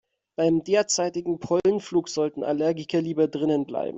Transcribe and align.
Beim 0.35 0.63
derzeitigen 0.63 1.37
Pollenflug 1.39 2.09
sollten 2.09 2.43
Allergiker 2.43 2.99
lieber 3.03 3.27
drinnen 3.27 3.67
bleiben. 3.67 3.89